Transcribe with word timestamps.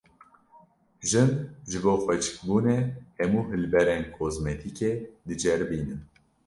Jin, 1.09 1.29
ji 1.69 1.77
bo 1.83 1.93
xweşikbûnê 2.03 2.77
hemû 3.19 3.41
hilberên 3.51 4.03
kozmetîkê 4.17 4.91
diceribînin 5.27 6.01